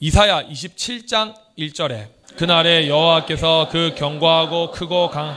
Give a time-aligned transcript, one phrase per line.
[0.00, 5.36] 이사야 27장 1절에 그날에 여호와께서 그 견고하고 크고 강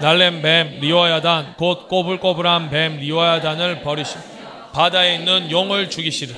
[0.00, 4.16] 날렘 뱀 리워야단 곧 꼬불꼬불한 뱀 리워야단을 버리시
[4.72, 6.34] 바다에 있는 용을 죽이시리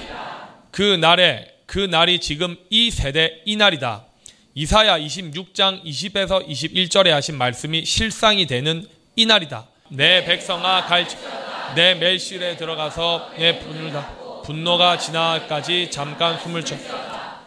[0.70, 4.04] 그 날에 그 날이 지금 이 세대 이 날이다.
[4.54, 8.86] 이사야 26장 20에서 21절에 하신 말씀이 실상이 되는
[9.16, 9.66] 이 날이다.
[9.88, 11.16] 내 백성아 갈지
[11.74, 13.58] 내 멜실에 들어가서 내
[14.44, 16.76] 분노가 지나까지 잠깐 숨을 쳐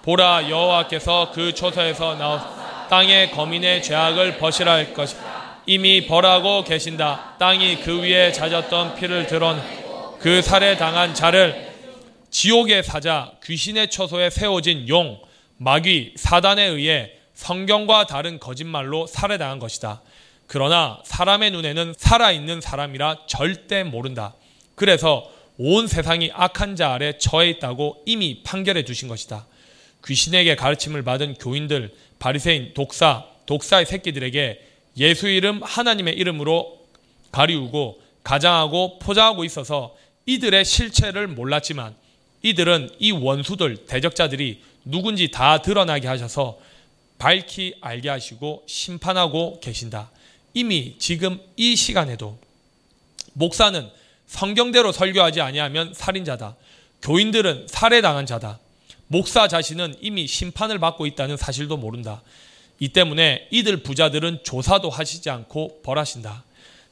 [0.08, 2.40] 보라 여호와께서 그 초서에서 나오
[2.88, 5.18] 땅의 거민의 죄악을 벗이라 할 것이
[5.66, 9.62] 이미 벌하고 계신다 땅이 그 위에 잦았던 피를 드러내
[10.20, 11.74] 그 살해당한 자를
[12.30, 15.20] 지옥의 사자 귀신의 처소에 세워진 용
[15.58, 20.02] 마귀 사단에 의해 성경과 다른 거짓말로 살해당한 것이다.
[20.48, 24.36] 그러나 사람의 눈에는 살아있는 사람이라 절대 모른다.
[24.76, 29.46] 그래서 온 세상이 악한 자 아래 처해 있다고 이미 판결해 두신 것이다.
[30.08, 34.62] 귀신에게 가르침을 받은 교인들, 바리새인, 독사, 독사의 새끼들에게
[34.98, 36.86] 예수 이름 하나님의 이름으로
[37.32, 41.96] 가리우고 가장하고 포장하고 있어서 이들의 실체를 몰랐지만
[42.42, 46.60] 이들은 이 원수들, 대적자들이 누군지 다 드러나게 하셔서
[47.18, 50.12] 밝히 알게 하시고 심판하고 계신다.
[50.54, 52.38] 이미 지금 이 시간에도
[53.34, 53.90] 목사는
[54.28, 56.56] 성경대로 설교하지 아니하면 살인자다.
[57.02, 58.60] 교인들은 살해당한 자다.
[59.08, 62.22] 목사 자신은 이미 심판을 받고 있다는 사실도 모른다.
[62.80, 66.44] 이 때문에 이들 부자들은 조사도 하시지 않고 벌하신다.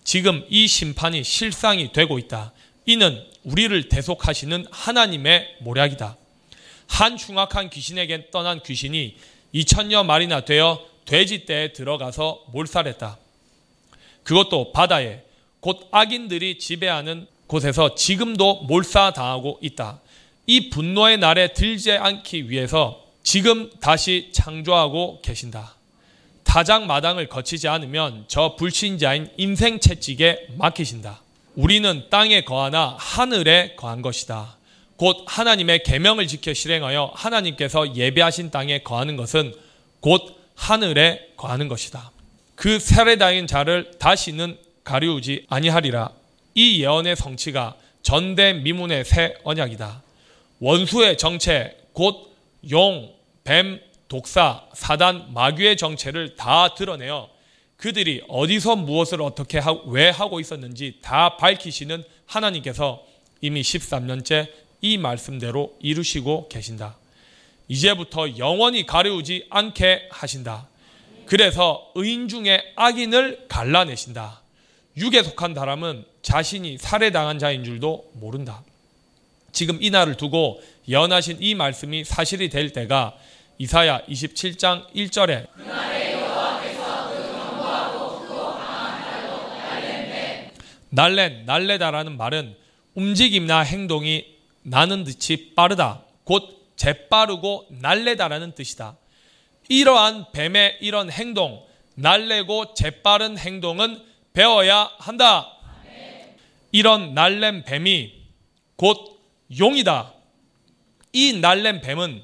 [0.04, 2.54] 지금 이 심판이 실상이 되고 있다.
[2.86, 6.18] 이는 우리를 대속하시는 하나님의 모략이다.
[6.88, 9.18] 한 흉악한 귀신에게 떠난 귀신이
[9.54, 13.18] 2천여 마리나 되어 돼지떼에 들어가서 몰살했다.
[14.24, 15.24] 그것도 바다에
[15.60, 20.02] 곧 악인들이 지배하는 곳에서 지금도 몰사당하고 있다.
[20.48, 25.76] 이 분노의 날에 들지 않기 위해서 지금 다시 창조하고 계신다.
[26.44, 31.22] 타작 마당을 거치지 않으면 저 불신자인 인생 채찍에 막히신다.
[31.56, 34.58] 우리는 땅에 거하나 하늘에 거한 것이다.
[34.96, 39.54] 곧 하나님의 계명을 지켜 실행하여 하나님께서 예배하신 땅에 거하는 것은
[40.00, 42.12] 곧 하늘에 거하는 것이다.
[42.56, 46.12] 그 세례다인 자를 다시는 가리우지 아니하리라.
[46.54, 50.05] 이 예언의 성취가 전대미문의 새 언약이다.
[50.66, 52.36] 원수의 정체 곧
[52.72, 57.30] 용, 뱀, 독사, 사단, 마귀의 정체를 다 드러내어
[57.78, 63.06] 그들이 어디서 무엇을 어떻게 하, 왜 하고 있었는지 다 밝히시는 하나님께서
[63.42, 66.98] 이미 13년째 이 말씀대로 이루시고 계신다.
[67.68, 70.68] 이제부터 영원히 가려우지 않게 하신다.
[71.28, 74.42] 그래서 의인 중에 악인을 갈라내신다.
[74.98, 78.64] 육에 속한 사람은 자신이 살해당한 자인 줄도 모른다.
[79.56, 83.16] 지금 이 날을 두고 예언하신 이 말씀이 사실이 될 때가
[83.58, 85.48] 이사야 27장 1절에
[90.90, 92.56] 날렌 날레다라는 말은
[92.96, 94.26] 움직임이나 행동이
[94.64, 96.04] 나는 듯이 빠르다.
[96.26, 98.98] 곧 재빠르고 날래다라는 뜻이다.
[99.70, 101.64] 이러한 뱀의 이런 행동,
[101.96, 104.02] 날래고 재빠른 행동은
[104.34, 105.52] 배워야 한다.
[106.72, 108.14] 이런 날랜 뱀이
[108.76, 109.15] 곧
[109.58, 110.14] 용이다.
[111.14, 112.24] 이 날랜 뱀은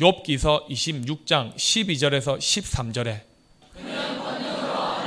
[0.00, 3.20] 욥기서 26장 12절에서 13절에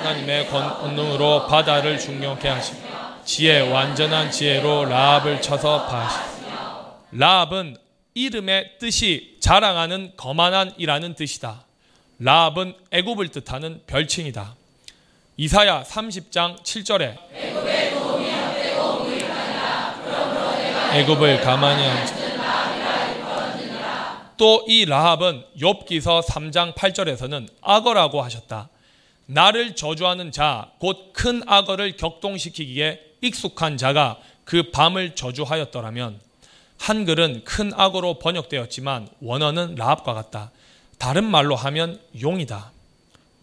[0.01, 2.79] 하나님의 권능으로 바다를 중용케 하시고
[3.23, 6.31] 지혜 완전한 지혜로 라합을 쳐서 파하시
[7.11, 7.77] 라합은
[8.13, 11.65] 이름의 뜻이 자랑하는 거만한 이라는 뜻이다.
[12.19, 14.55] 라합은 애굽을 뜻하는 별칭이다.
[15.37, 18.00] 이사야 30장 7절에
[20.93, 22.31] 애굽을 가만히 앉아
[24.37, 28.69] 또이 라합은 욥기서 3장 8절에서는 악어라고 하셨다.
[29.27, 36.19] 나를 저주하는 자, 곧 큰 악어를 격동시키기에 익숙한 자가 그 밤을 저주하였더라면
[36.79, 40.51] 한글은 큰 악어로 번역되었지만 원어는 라합과 같다.
[40.97, 42.71] 다른 말로 하면 용이다.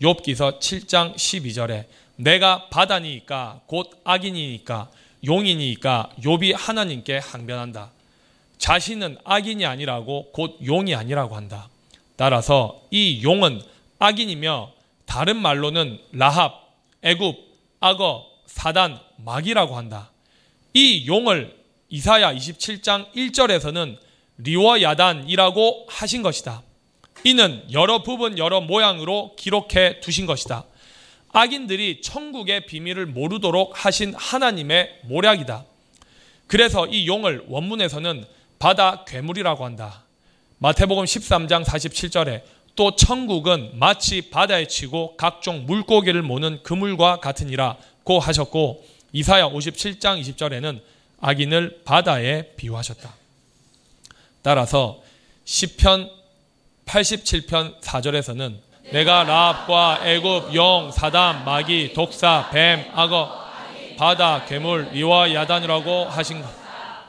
[0.02, 1.84] 욥기서 7장 12절에
[2.16, 4.90] 내가 바다니까 곧 악인이니까
[5.24, 7.92] 용이니까 욥이 하나님께 항변한다.
[8.58, 11.68] 자신은 악인이 아니라고 곧 용이 아니라고 한다.
[12.16, 13.62] 따라서 이 용은
[13.98, 14.72] 악인이며
[15.06, 16.68] 다른 말로는 라합,
[17.02, 17.36] 애굽,
[17.80, 20.10] 악어, 사단, 마귀라고 한다.
[20.74, 21.56] 이 용을
[21.88, 23.98] 이사야 27장 1절에서는
[24.38, 26.62] 리워 야단이라고 하신 것이다.
[27.24, 30.64] 이는 여러 부분 여러 모양으로 기록해 두신 것이다.
[31.32, 35.64] 악인들이 천국의 비밀을 모르도록 하신 하나님의 모략이다.
[36.46, 38.24] 그래서 이 용을 원문에서는
[38.58, 40.04] 바다 괴물이라고 한다.
[40.58, 42.42] 마태복음 13장 47절에
[42.74, 50.80] 또 천국은 마치 바다에 치고 각종 물고기를 모는 그물과 같으니라 고 하셨고 이사야 57장 20절에는
[51.20, 53.12] 악인을 바다에 비유하셨다.
[54.42, 55.02] 따라서
[55.44, 56.10] 시편
[56.86, 63.46] 87편 4절에서는 내가 라합과 애굽 용 사담 마귀 독사 뱀 악어
[63.98, 66.48] 바다 괴물 리와 야단이라고 하신 것.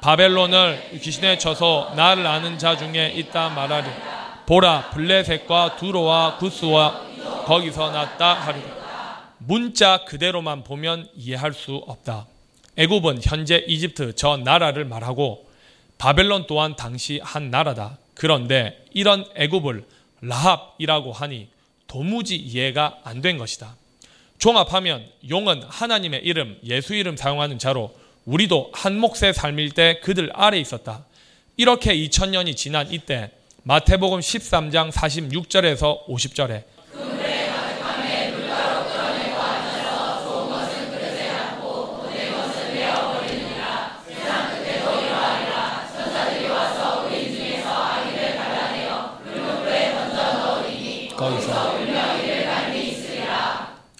[0.01, 3.87] 바벨론을 귀신의 처소 나를 아는 자 중에 있다 말하리.
[4.45, 7.01] 보라 블레셋과 두로와 구스와
[7.45, 8.67] 거기서 났다 하리라.
[9.37, 12.25] 문자 그대로만 보면 이해할 수 없다.
[12.77, 15.45] 애굽은 현재 이집트 저 나라를 말하고
[15.97, 17.97] 바벨론 또한 당시 한 나라다.
[18.15, 19.85] 그런데 이런 애굽을
[20.21, 21.47] 라합이라고 하니
[21.89, 23.75] 도무지 이해가 안 된 것이다.
[24.37, 27.93] 종합하면 용은 하나님의 이름, 예수 이름 사용하는 자로
[28.23, 31.05] 우리도 한 몫의 삶일 때 그들 아래 있었다.
[31.57, 33.31] 이렇게 2000년이 지난 이때
[33.63, 36.63] 마태복음 13장 46절에서 50절에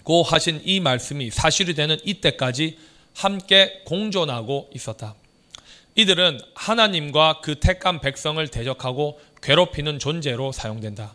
[0.10, 2.80] 고 하신 이 말씀이 사실이 되는 이때까지
[3.14, 5.14] 함께 공존하고 있었다.
[5.94, 11.14] 이들은 하나님과 그 택한 백성을 대적하고 괴롭히는 존재로 사용된다.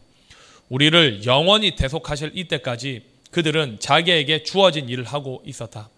[0.68, 3.02] 우리를 영원히 대속하실 이때까지
[3.32, 5.88] 그들은 자기에게 주어진 일을 하고 있었다.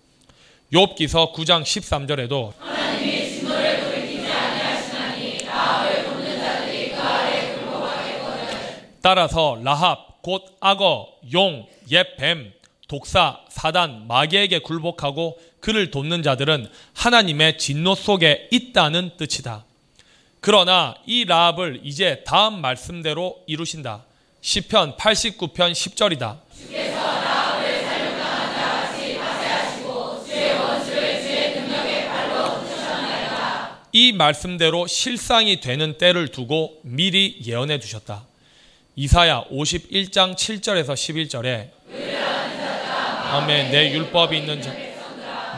[0.73, 10.23] 욥기서 9장 13절에도 하나님이 진노를 돌이키지 아니하시나니 라합을 돕는 자들이 그 아래 굴복하겠거늘 따라서 라합
[10.23, 12.57] 곧 악어, 용, 옛 뱀,
[12.89, 19.65] 독사, 사단, 마귀에게 굴복하고 그를 돕는 자들은 하나님의 진노 속에 있다는 뜻이다.
[20.41, 24.05] 그러나 이 라합을 이제 다음 말씀대로 이루신다.
[24.41, 26.39] 시편 89편 10절이다.
[33.93, 38.27] 이 말씀대로 실상이 되는 때를 두고 미리 예언해 두셨다.
[38.95, 41.76] 이사야 51장 7절에서 11절에
[43.33, 44.73] 아멘 내 율법이 있는 자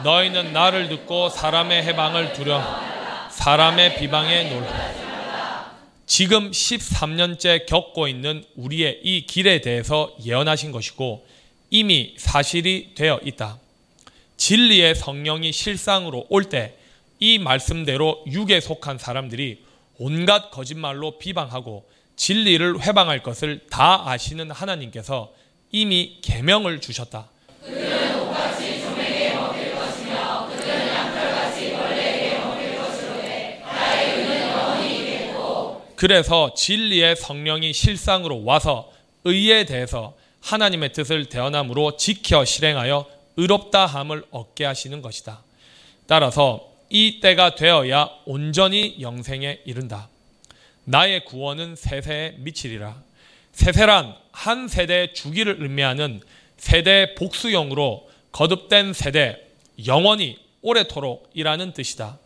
[0.03, 2.61] 너희는 나를 듣고 사람의 해방을 두려
[3.31, 11.25] 사람의 비방에 놀라 지금 13년째 겪고 있는 우리의 이 길에 대해서 예언하신 것이고
[11.69, 13.59] 이미 사실이 되어 있다.
[14.37, 16.79] 진리의 성령이 실상으로 올 때
[17.21, 19.61] 이 말씀대로 육에 속한 사람들이
[19.97, 21.83] 온갖 거짓말로 비방하고
[22.15, 25.33] 진리를 회방할 것을 다 아시는 하나님께서
[25.71, 27.29] 이미 계명을 주셨다.
[35.99, 38.89] 그래서 진리의 성령이 실상으로 와서
[39.25, 43.05] 의에 대해서 하나님의 뜻을 대언함으로 지켜 실행하여
[43.35, 45.43] 의롭다함을 얻게 하시는 것이다.
[46.07, 50.07] 따라서 이 때가 되어야 온전히 영생에 이른다.
[50.85, 52.95] 나의 구원은 세세에 미치리라.
[53.51, 56.21] 세세란 한 세대의 주기를 의미하는
[56.55, 59.37] 세대 복수형으로 거듭된 세대,
[59.85, 62.19] 영원히 오래토록이라는 뜻이다.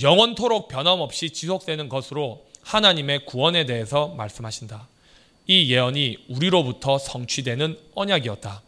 [0.00, 4.88] 영원토록 변함없이 지속되는 것으로 하나님의 구원에 대해서 말씀하신다.
[5.46, 8.62] 이 예언이 우리로부터 성취되는 언약이었다.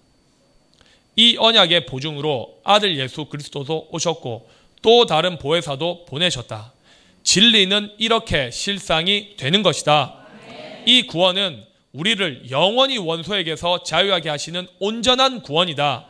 [1.17, 4.49] 이 언약의 보증으로 아들 예수 그리스도도 오셨고
[4.81, 6.73] 또 다른 보혜사도 보내셨다.
[7.23, 10.17] 진리는 이렇게 실상이 되는 것이다.
[10.87, 16.07] 이 구원은 우리를 영원히 원소에게서 자유하게 하시는 온전한 구원이다.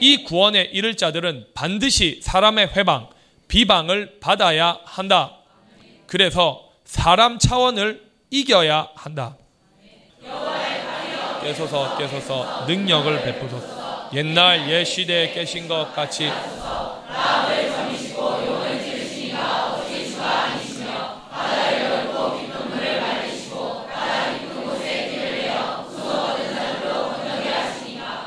[0.00, 3.08] 이 구원에 이를 자들은 반드시 사람의 회방,
[3.48, 5.36] 비방을 받아야 한다.
[6.06, 9.36] 그래서 사람 차원을 이겨야 한다.
[11.40, 14.10] 깨소서 깨소서 능력을 베푸소서.
[14.12, 16.28] 옛날 옛 시대에 깨신 것 같이.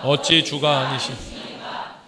[0.06, 1.16] 어찌 주가 아니신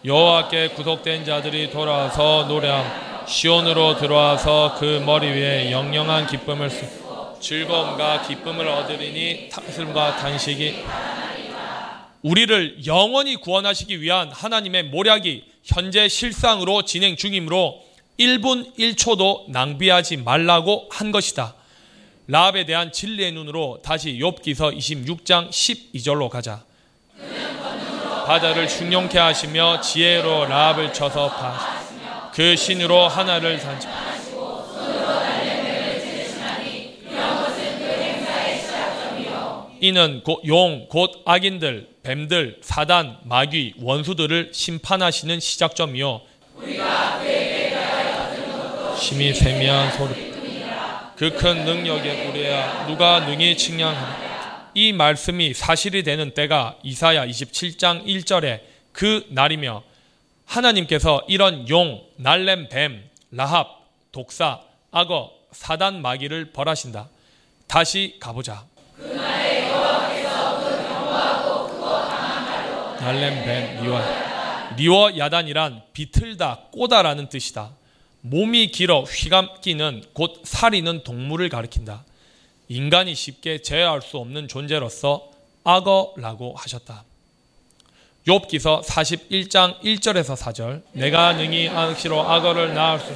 [0.06, 6.88] 여호와께 구속된 자들이 돌아와서 노래함 시온으로 들어와서 그 머리 위에 영영한 기쁨을 쓰
[7.40, 10.84] 즐거움과 기쁨을 얻으리니 탕슬과 단식이
[12.22, 17.84] 우리를 영원히 구원하시기 위한 하나님의 모략이 현재 실상으로 진행 중이므로
[18.20, 21.54] 1분 1초도 낭비하지 말라고 한 것이다.
[22.28, 26.64] 라합에 대한 진리의 눈으로 다시 욥기서 26장 12절로 가자.
[28.26, 31.85] 바다를 흉용케 하시며 지혜로 라합을 쳐서 파.
[32.36, 33.88] 그 신으로 하나를 단지
[39.80, 46.22] 이는 용, 곧 악인들, 뱀들, 사단, 마귀, 원수들을 심판하시는 시작점이요.
[49.00, 50.34] 심히 세미한 소리.
[51.16, 54.72] 그 큰 능력에 우리야 누가 능히 칭량하나.
[54.74, 58.60] 이 말씀이 사실이 되는 때가 이사야 27장 1절에
[58.92, 59.84] 그 날이며
[60.46, 63.68] 하나님께서 이런 용, 날렘 뱀, 라합,
[64.12, 64.62] 독사,
[64.92, 67.10] 악어, 사단 마귀를 벌하신다.
[67.68, 68.66] 다시 가보자.
[73.00, 74.02] 날렘 뱀 리워
[74.78, 77.72] 리워 야단이란 비틀다 꼬다라는 뜻이다.
[78.22, 82.04] 몸이 길어 휘감기는 곧 살이는 동물을 가리킨다.
[82.68, 85.30] 인간이 쉽게 제어할 수 없는 존재로서
[85.64, 87.04] 악어라고 하셨다.
[88.28, 90.82] 욥기서 41장 1절에서 4절.
[90.94, 93.14] 내가 능히 악시로 악어를 낳을 수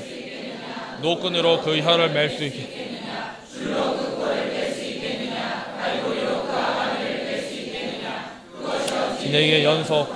[1.02, 3.40] 노끈으로 그 혀를 맬 수 있겠느냐
[9.32, 10.08] 내게 연속.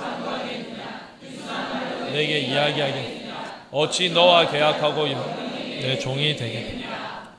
[2.12, 3.24] 내게 이야기하겠
[3.72, 7.34] 어찌 너와 계약하고 내 종이 되겠느냐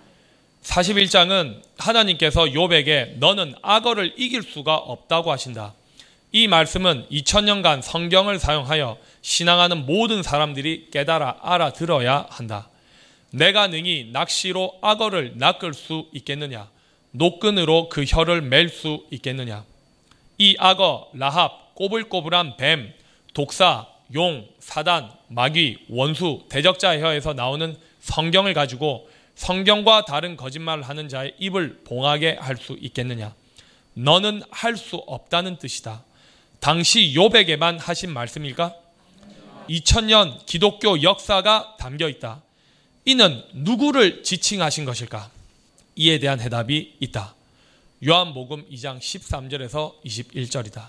[0.63, 5.73] 41장은 하나님께서 욥에게 너는 악어를 이길 수가 없다고 하신다.
[6.35, 12.67] 이 말씀은 2000년간 성경을 사용하여 신앙하는 모든 사람들이 깨달아 알아들어야 한다.
[13.31, 16.69] 내가 능히 낚시로 악어를 낚을 수 있겠느냐?
[17.11, 19.63] 노끈으로 그 혀를 맬 수 있겠느냐?
[20.37, 22.91] 이 악어, 라합, 꼬불꼬불한 뱀,
[23.33, 31.33] 독사, 용, 사단, 마귀, 원수, 대적자의 혀에서 나오는 성경을 가지고 성경과 다른 거짓말을 하는 자의
[31.39, 33.33] 입을 봉하게 할 수 있겠느냐?
[33.93, 36.03] 너는 할 수 없다는 뜻이다.
[36.65, 38.73] 당시 요백에만 하신 말씀일까?
[39.69, 42.41] 2000년 기독교 역사가 담겨 있다.
[43.05, 45.29] 이는 누구를 지칭하신 것일까?
[45.95, 47.35] 이에 대한 해답이 있다.
[48.03, 50.87] 요한복음 2장 13절에서 21절이다.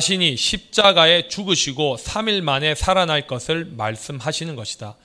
[0.00, 4.96] 자신이 십자가에 죽으시고 3일 만에 살아날 것을 말씀하시는 것이다.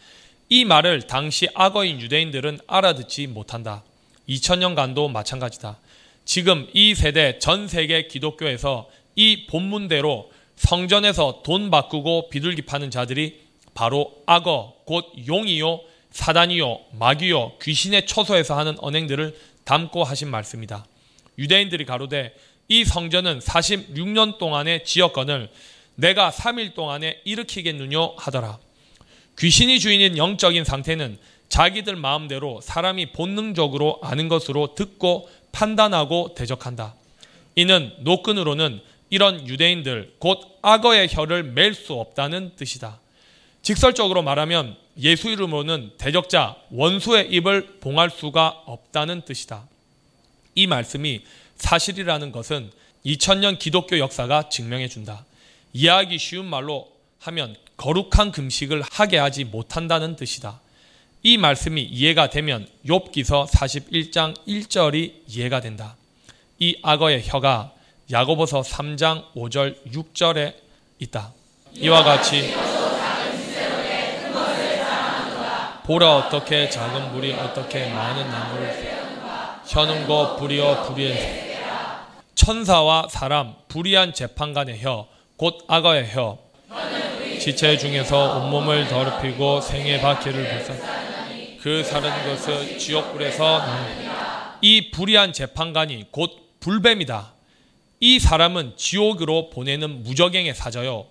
[0.47, 3.83] 이 말을 당시 악어인 유대인들은 알아듣지 못한다.
[4.29, 5.79] 2000년간도 마찬가지다.
[6.23, 13.41] 지금 이 세대 전 세계 기독교에서 이 본문대로 성전에서 돈 바꾸고 비둘기 파는 자들이
[13.73, 20.85] 바로 악어, 곧 용이요, 사단이요, 마귀요, 귀신의 처소에서 하는 언행들을 담고 하신 말씀이다.
[21.37, 22.33] 유대인들이 가로되
[22.67, 25.49] 이 성전은 46년 동안의 지역권을
[25.95, 28.57] 내가 3일 동안에 일으키겠느뇨 하더라.
[29.37, 31.17] 귀신이 주인인 영적인 상태는
[31.49, 36.95] 자기들 마음대로 사람이 본능적으로 아는 것으로 듣고 판단하고 대적한다.
[37.55, 42.99] 이는 노끈으로는 이런 유대인들 곧 악어의 혀를 맬 수 없다는 뜻이다.
[43.61, 49.67] 직설적으로 말하면 예수 이름으로는 대적자 원수의 입을 봉할 수가 없다는 뜻이다.
[50.55, 51.21] 이 말씀이
[51.57, 52.71] 사실이라는 것은
[53.05, 55.25] 2000년 기독교 역사가 증명해 준다.
[55.73, 56.87] 이해하기 쉬운 말로
[57.19, 60.59] 하면 거룩한 금식을 하게 하지 못한다는 뜻이다.
[61.23, 65.95] 이 말씀이 이해가 되면 욥기서 41장 1절이 이해가 된다.
[66.59, 67.73] 이 악어의 혀가
[68.11, 70.53] 야고보서 3장 5절 6절에
[70.99, 71.33] 있다.
[71.73, 72.53] 이와 같이
[75.85, 81.44] 보라 어떻게 작은 불이 어떻게 많은 나무를 혀는 거 불이여 불의의
[82.35, 86.37] 천사와 사람, 불의한 재판관의 혀, 곧 악어의 혀,
[87.39, 90.73] 지체 중에서 온몸을 더럽히고 생의 바퀴를 불사
[91.61, 93.61] 그 사는 것을 지옥불에서
[94.61, 97.33] 이 불의한 재판관이 곧 불뱀이다.
[97.99, 101.07] 이 사람은 지옥으로 보내는 무적행의 사저요.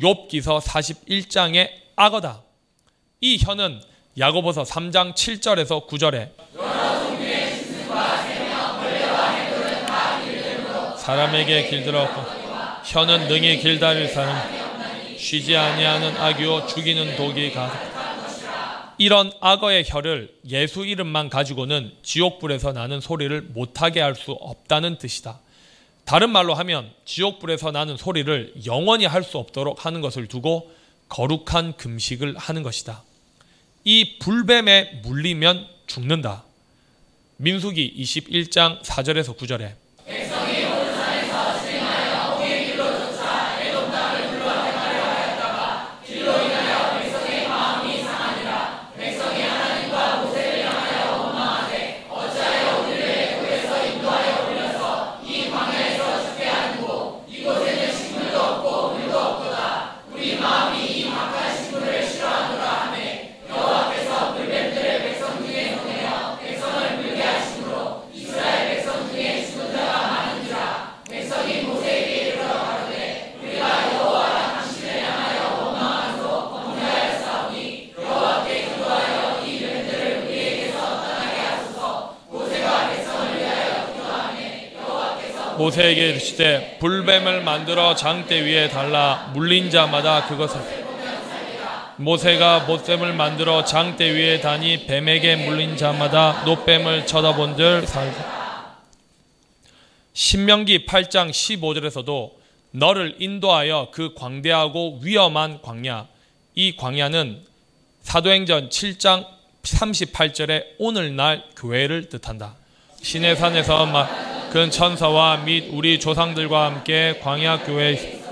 [0.00, 2.42] 욥기서 41장의 악어다.
[3.20, 3.80] 이 혀는
[4.18, 6.30] 야고보서 3장 7절에서 9절에
[11.04, 12.22] 사람에게 길들었고
[12.84, 14.36] 혀는 능히 길다릴 사람
[15.18, 17.76] 쉬지 아니하는 악유와 죽이는 독이 가득
[18.96, 25.40] 이런 악어의 혀를 예수 이름만 가지고는 지옥불에서 나는 소리를 못하게 할 수 없다는 뜻이다.
[26.06, 30.70] 다른 말로 하면 지옥불에서 나는 소리를 영원히 할 수 없도록 하는 것을 두고
[31.08, 33.02] 거룩한 금식을 하는 것이다.
[33.84, 36.44] 이 불뱀에 물리면 죽는다.
[37.36, 39.83] 민수기 21장 4절에서 9절에
[85.64, 90.60] 모세에게 이르시되 불뱀을 만들어 장대 위에 달라 물린 자마다 그것을
[91.96, 98.76] 모세가 못뱀을 만들어 장대 위에 다니 뱀에게 물린 자마다 노뱀을 쳐다본들 살다.
[100.12, 102.32] 신명기 8장 15절에서도
[102.72, 106.08] 너를 인도하여 그 광대하고 위험한 광야
[106.54, 107.42] 이 광야는
[108.02, 109.26] 사도행전 7장
[109.62, 112.54] 38절에 오늘날 교회를 뜻한다.
[113.00, 114.23] 시내산에서 막
[114.54, 118.22] 그 천사와 및 우리 조상들과 함께 광야 교회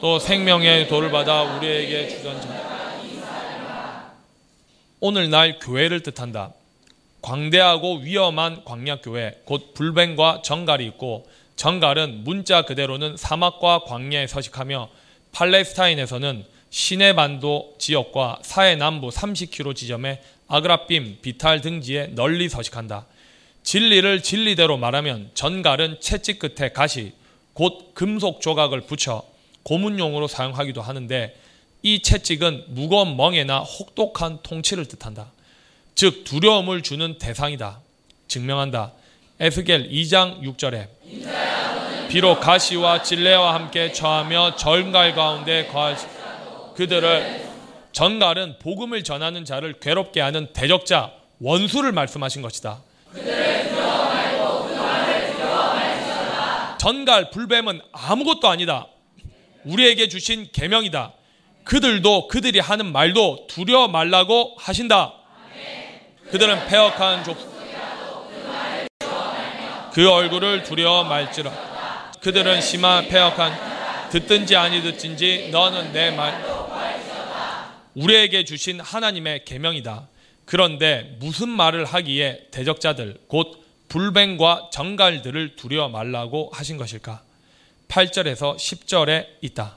[0.00, 4.12] 또 생명의 돌을 받아 우리에게 주던 자.
[4.98, 6.52] 오늘날 교회를 뜻한다.
[7.22, 14.88] 광대하고 위험한 광야 교회 곧 불뱀과 정갈이 있고 정갈은 문자 그대로는 사막과 광야에 서식하며
[15.30, 23.06] 팔레스타인에서는 시내 반도 지역과 사해 남부 30km 지점에 아그라빔, 비탈 등지에 널리 서식한다.
[23.68, 27.12] 진리를 진리대로 말하면 전갈은 채찍 끝에 가시,
[27.52, 29.22] 곧 금속 조각을 붙여
[29.64, 31.36] 고문용으로 사용하기도 하는데
[31.82, 35.32] 이 채찍은 무거운 멍에나 혹독한 통치를 뜻한다.
[35.94, 37.80] 즉 두려움을 주는 대상이다.
[38.26, 38.92] 증명한다.
[39.38, 40.88] 에스겔 2장 6절에
[42.08, 45.94] 비록 가시와 진레와 함께 처하며 전갈 가운데 거할
[46.74, 47.46] 그들을
[47.92, 52.88] 전갈은 복음을 전하는 자를 괴롭게 하는 대적자 원수를 말씀하신 것이다.
[56.88, 58.86] 전갈 불뱀은 아무것도 아니다.
[59.64, 61.12] 우리에게 주신 계명이다.
[61.64, 65.12] 그들도 그들이 하는 말도 두려워 말라고 하신다.
[66.30, 67.36] 그들은 폐역한 족.
[69.92, 71.52] 그 얼굴을 두려워 말지라.
[72.22, 76.42] 그들은 심한 폐역한 듣든지 아니 듣든지 너는 내 말.
[77.96, 80.08] 우리에게 주신 하나님의 계명이다.
[80.46, 87.22] 그런데 무슨 말을 하기에 대적자들 곧 불뱀과 정갈들을 두려워 말라고 하신 것일까?
[87.88, 89.76] 8절에서 10절에 있다.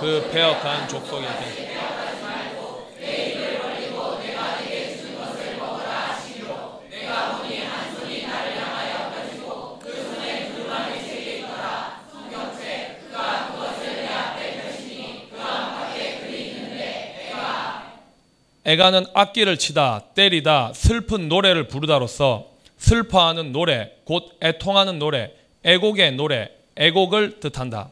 [0.00, 1.67] 그 폐역한 족속에게
[18.68, 25.32] 애가는 악기를 치다, 때리다, 슬픈 노래를 부르다로서 슬퍼하는 노래, 곧 애통하는 노래,
[25.64, 27.88] 애곡의 노래, 애곡을 뜻한다.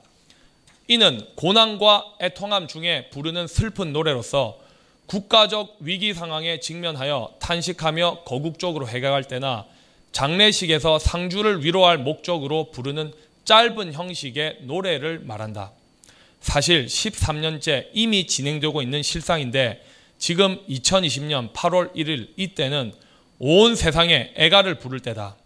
[0.87, 4.59] 이는 고난과 애통함 중에 부르는 슬픈 노래로서
[5.07, 9.65] 국가적 위기 상황에 직면하여 탄식하며 거국적으로 해결할 때나
[10.13, 13.15] 장례식에서 상주를 위로할 목적으로 부르는
[13.47, 15.71] 짧은 형식의 노래를 말한다.
[16.43, 19.83] 사실 13년째 이미 진행되고 있는 실상인데
[20.19, 22.93] 지금 2020년 8월 1일 이때는
[23.39, 25.37] 온 세상에 애가를 부를 때다.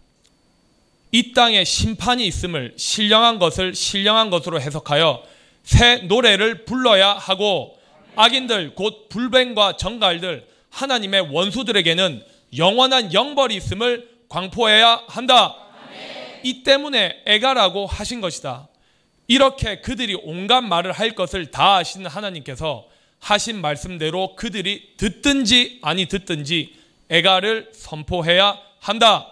[1.11, 5.23] 이 땅에 심판이 있음을 신령한 것을 신령한 것으로 해석하여
[5.63, 7.77] 새 노래를 불러야 하고
[8.15, 12.23] 악인들 곧 불뱀과 정갈들 하나님의 원수들에게는
[12.57, 15.57] 영원한 영벌이 있음을 광포해야 한다.
[16.43, 18.67] 이 때문에 애가라고 하신 것이다.
[19.27, 22.85] 이렇게 그들이 온갖 말을 할 것을 다 아시는 하나님께서
[23.21, 26.75] 하신 말씀대로 그들이 듣든지 아니 듣든지
[27.09, 29.27] 애가를 선포해야 한다.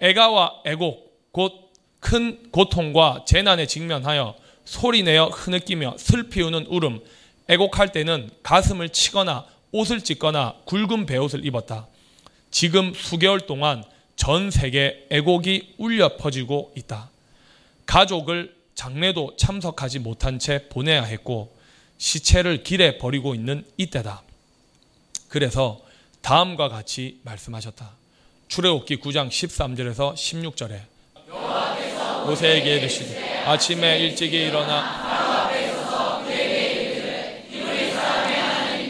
[0.00, 1.66] 애가와 애곡 곧
[2.06, 7.00] 큰 고통과 재난에 직면하여 소리내어 흐느끼며 슬피 우는 울음
[7.48, 11.88] 애곡할 때는 가슴을 치거나 옷을 찢거나 굵은 베옷을 입었다.
[12.52, 13.82] 지금 수개월 동안
[14.14, 17.10] 전 세계 애곡이 울려 퍼지고 있다.
[17.86, 21.55] 가족을 장례도 참석하지 못한 채 보내야 했고
[21.98, 24.22] 시체를 길에 버리고 있는 이때다.
[25.28, 25.80] 그래서
[26.22, 27.90] 다음과 같이 말씀하셨다.
[28.48, 30.80] 출애굽기 9장 13절에서 16절에
[32.26, 35.06] 모세에게 이르시되 아침에 일찍이 일어나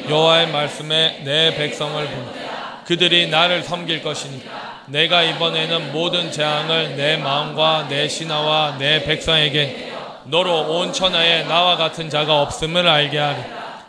[0.09, 4.43] 여호와의 말씀에 내 백성을 본 그들이 나를 섬길 것이니
[4.87, 9.96] 내가 이번에는 모든 재앙을 내 마음과 내 신하와 내 백성에게
[10.29, 13.43] 너로 온 천하에 나와 같은 자가 없음을 알게 하리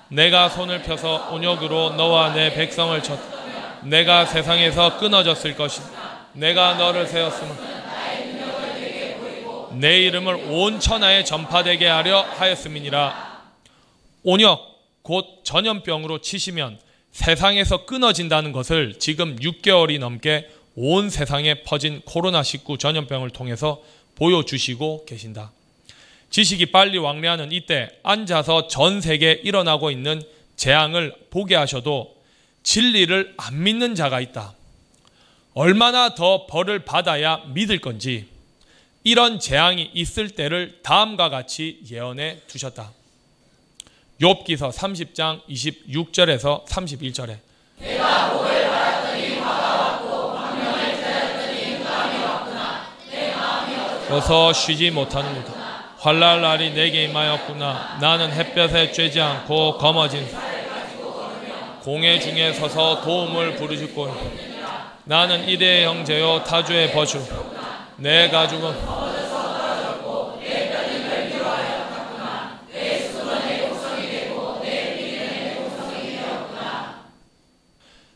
[0.10, 3.20] 내가 손을 펴서 온역으로 너와 내 백성을 쳤
[3.84, 5.82] 내가 세상에서 끊어졌을 것이
[6.34, 7.78] 내가 너를 세웠으면
[9.80, 13.42] 내 이름을 온 천하에 전파되게 하려 하였음이니라
[14.24, 16.80] 온역 곧 전염병으로 치시면
[17.12, 23.82] 세상에서 끊어진다는 것을 지금 6개월이 넘게 온 세상에 퍼진 코로나19 전염병을 통해서
[24.16, 25.52] 보여주시고 계신다.
[26.30, 30.22] 지식이 빨리 왕래하는 이때 앉아서 전 세계에 일어나고 있는
[30.56, 32.16] 재앙을 보게 하셔도
[32.64, 34.54] 진리를 안 믿는 자가 있다.
[35.54, 38.28] 얼마나 더 벌을 받아야 믿을 건지
[39.04, 42.92] 이런 재앙이 있을 때를 다음과 같이 예언해 두셨다.
[44.22, 47.38] 욥기서 30장 26절에서 31절에
[47.80, 53.76] 내가 복을 받았더니 화가 왔고 광명을 기다렸더니 응감이 없구나 내 마음이
[54.12, 55.57] 어서 쉬지 못하는구나
[56.00, 57.98] 환랄 날이 내게 임하였구나.
[58.00, 60.28] 나는 햇볕에 쬐지 않고 검어진
[61.84, 64.14] 공회 중에 서서 도움을 부르짖고
[65.06, 67.26] 나는 이대의 형제요 타주의 버주.
[67.96, 68.76] 내 가족은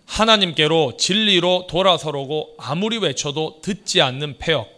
[0.06, 4.78] 하나님께로 진리로 돌아서려고 아무리 외쳐도 듣지 않는 폐역,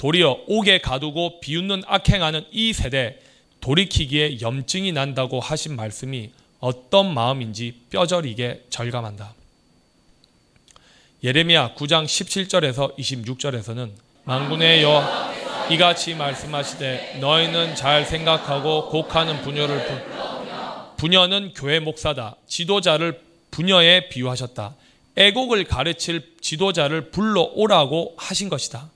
[0.00, 3.18] 도리어 옥에 가두고 비웃는 악행하는 이 세대
[3.60, 9.34] 돌이키기에 염증이 난다고 하신 말씀이 어떤 마음인지 뼈저리게 절감한다.
[11.22, 13.90] 예레미야 9장 17절에서 26절에서는
[14.24, 15.34] 만군의 여호와
[15.70, 22.36] 이같이 말씀하시되 너희는 잘 생각하고 곡하는 부녀를 부 부녀는 교회 목사다.
[22.46, 24.76] 지도자를 부녀에 비유하셨다.
[25.16, 28.88] 애곡을 가르칠 지도자를 불러오라고 하신 것이다.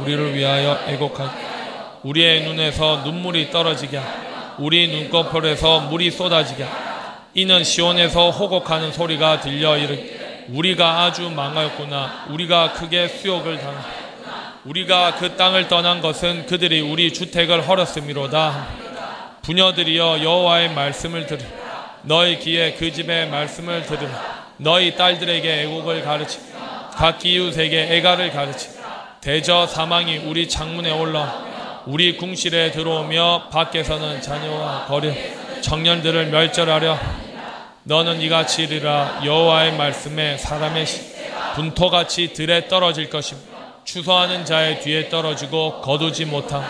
[0.00, 1.28] 우리를 위하여 애곡할
[2.02, 4.00] 우리의 눈에서 눈물이 떨어지게
[4.58, 6.66] 우리 눈꺼풀에서 물이 쏟아지게
[7.34, 9.96] 이는 시온에서 호곡하는 소리가 들려 이르
[10.48, 12.26] 우리가 아주 망하였구나.
[12.30, 13.74] 우리가 크게 수욕을 당
[14.64, 18.66] 우리가 그 땅을 떠난 것은 그들이 우리 주택을 헐었음이로다.
[19.42, 21.40] 부녀들이여 여호와의 말씀을 들으.
[22.02, 24.08] 너희 귀에 그 집의 말씀을 들으
[24.56, 26.40] 너희 딸들에게 애곡을 가르치.
[26.94, 28.77] 각 이웃에게 애가를 가르치
[29.20, 35.12] 대저 사망이 우리 창문에 올라 우리 궁실에 들어오며 밖에서는 자녀와 거려
[35.60, 36.98] 청년들을 멸절하려
[37.84, 39.22] 너는 이같이 이르라.
[39.24, 40.84] 여호와의 말씀에 사람의
[41.54, 43.38] 분토같이 들에 떨어질 것임.
[43.84, 46.62] 추소하는 자의 뒤에 떨어지고 거두지 못함.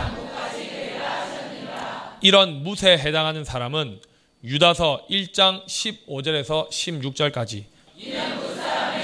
[2.21, 4.01] 이런 무세에 해당하는 사람은
[4.45, 7.65] 유다서 1장 15절에서 16절까지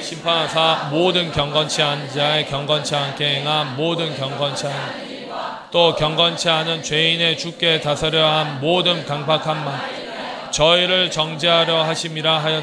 [0.04, 5.28] 심판하사 모든 경건치 않은 자의 경건치 않게 행한 모든 경건치 않은
[5.70, 12.62] 또 경건치 않은 죄인의 죽게 다스려 한 모든 강박한 말 저희를 정죄하려 하심이라 하였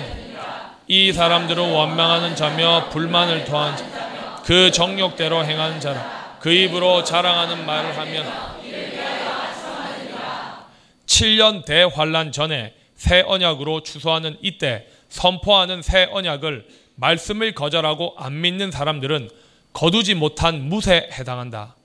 [0.87, 4.01] 이 사람들은 원망하는 자며 불만을 토한 자
[4.43, 6.37] 그 정욕대로 행하는 자라.
[6.39, 8.25] 그 입으로 자랑하는 말을 하면
[11.05, 16.65] 7년 대환란 전에 새 언약으로 추수하는 이때 선포하는 새 언약을
[17.01, 19.29] 말씀을 거절하고 안 믿는 사람들은
[19.73, 21.75] 거두지 못한 무세에 해당한다.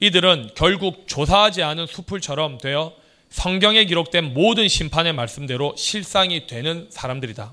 [0.00, 2.94] 이들은 결국 조사하지 않은 수풀처럼 되어
[3.28, 7.52] 성경에 기록된 모든 심판의 말씀대로 실상이 되는 사람들이다.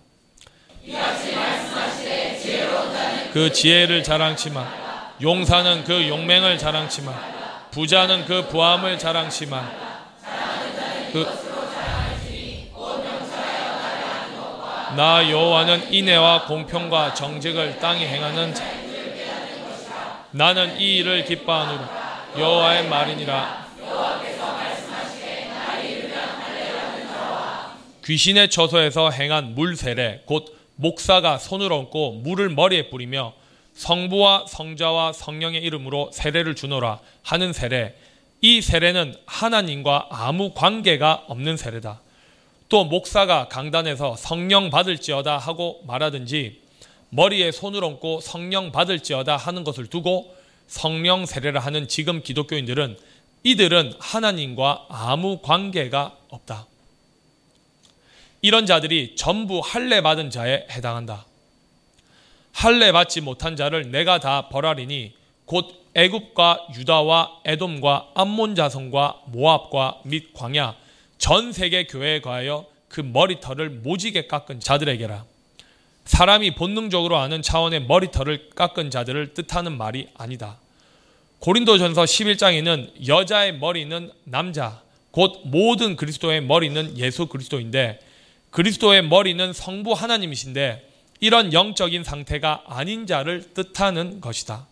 [3.33, 9.71] 그 지혜를 자랑치마, 용사는 그 용맹을 자랑치마, 부자는 그 부함을 자랑치마,
[11.13, 11.48] 그
[14.95, 18.63] 나 여호와는 인애와 공평과 정직을 땅에 행하는 자.
[20.31, 23.67] 나는 이 일을 기뻐하노라 여호와의 말이니라
[28.05, 33.33] 귀신의 처소에서 행한 물 세례 곧 목사가 손을 얹고 물을 머리에 뿌리며
[33.73, 37.95] 성부와 성자와 성령의 이름으로 세례를 주노라 하는 세례
[38.41, 42.01] 이 세례는 하나님과 아무 관계가 없는 세례다.
[42.69, 46.61] 또 목사가 강단에서 성령 받을지어다 하고 말하든지
[47.09, 50.35] 머리에 손을 얹고 성령 받을지어다 하는 것을 두고
[50.67, 52.97] 성령 세례를 하는 지금 기독교인들은
[53.43, 56.67] 이들은 하나님과 아무 관계가 없다.
[58.41, 61.25] 이런 자들이 전부 할례 받은 자에 해당한다.
[62.51, 65.13] 할례 받지 못한 자를 내가 다 벌하리니
[65.45, 70.75] 곧 애굽과 유다와 에돔과 암몬 자손과 모압과 및 광야
[71.19, 75.25] 전 세계 교회에 가하여 그 머리털을 모지게 깎은 자들에게라.
[76.05, 80.57] 사람이 본능적으로 아는 차원의 머리털을 깎은 자들을 뜻하는 말이 아니다.
[81.39, 87.99] 고린도전서 11장에는 여자의 머리는 남자, 곧 모든 그리스도의 머리는 예수 그리스도인데
[88.49, 94.67] 그리스도의 머리는 성부 하나님이신데 이런 영적인 상태가 아닌 자를 뜻하는 것이다.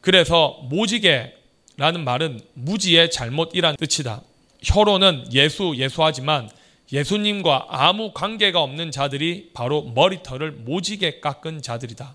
[0.00, 4.22] 그래서 모지게라는 말은 무지의 잘못이란 뜻이다.
[4.62, 6.50] 혀로는 예수 예수하지만
[6.92, 12.14] 예수님과 아무 관계가 없는 자들이 바로 머리털을 모지게 깎은 자들이다.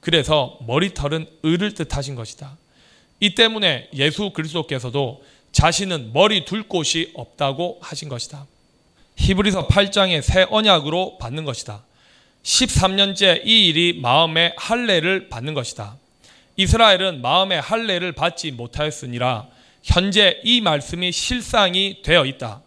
[0.00, 2.56] 그래서 머리털은 을을 뜻하신 것이다.
[3.20, 8.46] 이 때문에 예수 그리스도께서도 자신은 머리 둘 곳이 없다고 하신 것이다.
[9.16, 11.82] 히브리서 8장의 새 언약으로 받는 것이다.
[12.42, 15.96] 13년째 이 일이 마음의 할례를 받는 것이다.
[16.56, 19.48] 이스라엘은 마음의 할례를 받지 못하였으니라
[19.86, 22.60] 현재 이 말씀이 실상이 되어 있다.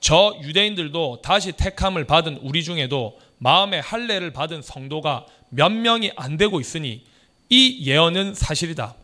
[0.00, 6.60] 저 유대인들도 다시 택함을 받은 우리 중에도 마음의 할례를 받은 성도가 몇 명이 안 되고
[6.60, 7.04] 있으니
[7.48, 8.96] 이 예언은 사실이다.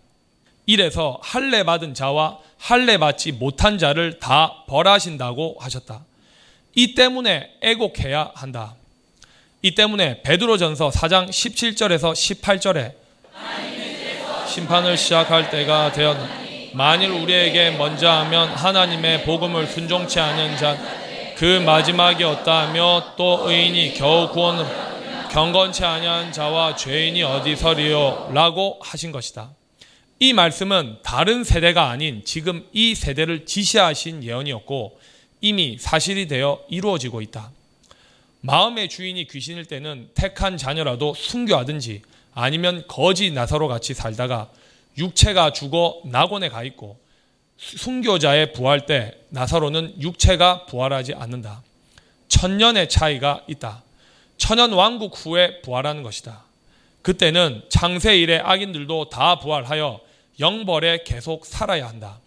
[0.67, 6.05] 이래서 할례 받은 자와 할례 받지 못한 자를 다 벌하신다고 하셨다.
[6.75, 8.75] 이 때문에 애곡해야 한다.
[9.63, 12.95] 이 때문에 베드로전서 4장 17절에서 18절에
[14.49, 16.42] 심판을 시작할 때가 되었다.
[16.75, 21.03] 만일 우리에게 먼저 하면 하나님의 복음을 순종치 않은 자
[21.43, 24.65] 그 마지막이 없다 하며 또 의인이 겨우 구원을
[25.33, 29.51] 경건치 아니한 자와 죄인이 어디서리요 라고 하신 것이다.
[30.21, 35.01] 이 말씀은 다른 세대가 아닌 지금 이 세대를 지시하신 예언이었고
[35.41, 37.51] 이미 사실이 되어 이루어지고 있다.
[38.43, 42.03] 마음의 주인이 귀신일 때는 택한 자녀라도 순교하든지
[42.35, 44.49] 아니면 거지 나사로 같이 살다가
[44.99, 46.99] 육체가 죽어 낙원에 가 있고
[47.57, 51.63] 순교자의 부활 때 나사로는 육체가 부활하지 않는다.
[52.29, 53.83] 천년의 차이가 있다.
[54.37, 56.45] 천년 왕국 후에 부활하는 것이다.
[57.03, 60.01] 그때는 창세 일의 악인들도 다 부활하여
[60.41, 62.19] 영벌에 계속 살아야 한다.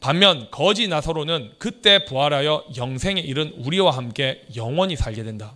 [0.00, 5.54] 반면 거지 나사로는 그때 부활하여 영생에 이른 우리와 함께 영원히 살게 된다.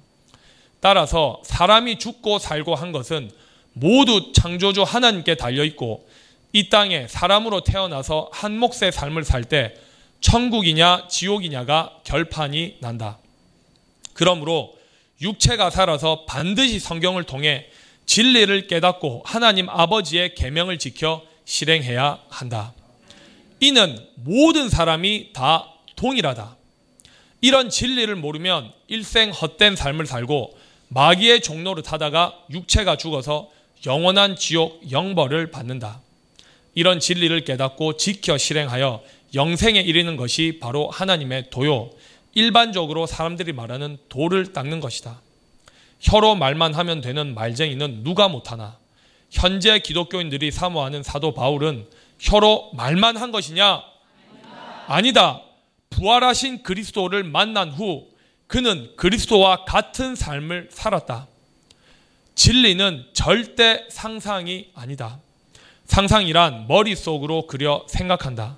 [0.81, 3.31] 따라서 사람이 죽고 살고 한 것은
[3.73, 6.07] 모두 창조주 하나님께 달려 있고
[6.53, 9.75] 이 땅에 사람으로 태어나서 한 몫의 삶을 살 때
[10.21, 13.19] 천국이냐 지옥이냐가 결판이 난다.
[14.15, 14.75] 그러므로
[15.21, 17.67] 육체가 살아서 반드시 성경을 통해
[18.07, 22.73] 진리를 깨닫고 하나님 아버지의 계명을 지켜 실행해야 한다.
[23.61, 26.57] 이는 모든 사람이 다 동일하다.
[27.41, 30.57] 이런 진리를 모르면 일생 헛된 삶을 살고
[30.89, 33.51] 마귀의 종로를 타다가 육체가 죽어서
[33.87, 36.01] 영원한 지옥 영벌을 받는다.
[36.75, 39.03] 이런 진리를 깨닫고 지켜 실행하여
[39.35, 41.91] 영생에 이르는 것이 바로 하나님의 도요.
[42.35, 45.21] 일반적으로 사람들이 말하는 도를 닦는 것이다.
[46.01, 48.79] 혀로 말만 하면 되는 말쟁이는 누가 못하나.
[49.31, 51.87] 현재 기독교인들이 사모하는 사도 바울은
[52.19, 53.83] 혀로 말만 한 것이냐?
[54.87, 55.43] 아니다.
[55.91, 58.09] 부활하신 그리스도를 만난 후
[58.47, 61.29] 그는 그리스도와 같은 삶을 살았다.
[62.35, 65.21] 진리는 절대 상상이 아니다.
[65.93, 68.57] 상상이란 머릿속으로 그려 생각한다.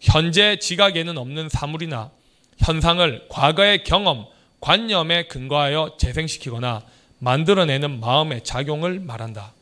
[0.00, 2.10] 현재 지각에는 없는 사물이나
[2.60, 4.24] 현상을 과거의 경험,
[4.60, 6.82] 관념에 근거하여 재생시키거나
[7.18, 9.52] 만들어내는 마음의 작용을 말한다.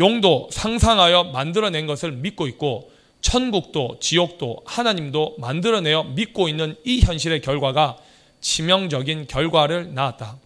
[0.00, 7.98] 용도 상상하여 만들어낸 것을 믿고 있고 천국도 지옥도 하나님도 만들어내어 믿고 있는 이 현실의 결과가
[8.40, 10.38] 치명적인 결과를 낳았다.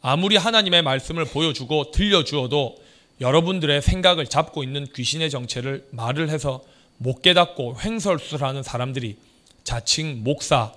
[0.00, 2.80] 아무리 하나님의 말씀을 보여주고 들려주어도
[3.20, 6.62] 여러분들의 생각을 잡고 있는 귀신의 정체를 말을 해서
[6.98, 9.16] 못 깨닫고 횡설수설하는 사람들이
[9.64, 10.72] 자칭 목사,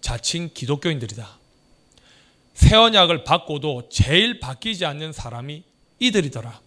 [0.00, 1.38] 자칭 기독교인들이다.
[2.54, 5.62] 새 언약을 받고도 제일 바뀌지 않는 사람이
[5.98, 6.60] 이들이더라.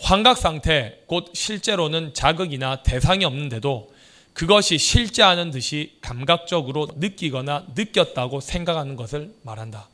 [0.00, 3.92] 환각 상태, 곧 실제로는 자극이나 대상이 없는데도
[4.32, 9.88] 그것이 실제 하는 듯이 감각적으로 느끼거나 느꼈다고 생각하는 것을 말한다.